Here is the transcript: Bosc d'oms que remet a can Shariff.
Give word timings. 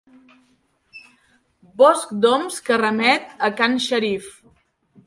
Bosc 1.83 2.15
d'oms 2.25 2.59
que 2.71 2.81
remet 2.87 3.39
a 3.51 3.53
can 3.63 3.79
Shariff. 3.89 4.35